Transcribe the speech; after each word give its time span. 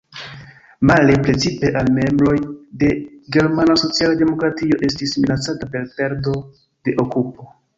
Male 0.89 1.17
precipe 1.25 1.69
al 1.81 1.91
membroj 1.97 2.33
de 2.83 2.89
germana 3.37 3.75
sociala 3.83 4.17
demokratio 4.25 4.81
estis 4.91 5.15
minacata 5.23 5.71
per 5.77 5.89
perdo 6.01 6.35
de 6.89 6.97
okupo. 7.07 7.51